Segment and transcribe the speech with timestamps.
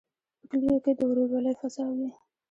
[0.39, 2.09] په کلیو کې د ورورولۍ فضا وي.